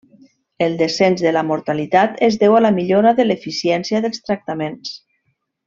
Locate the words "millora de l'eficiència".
2.79-4.03